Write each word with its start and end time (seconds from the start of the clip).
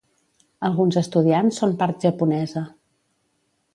Alguns 0.69 0.97
estudiants 1.01 1.61
són 1.63 1.75
part 1.83 2.07
japonesa. 2.07 2.65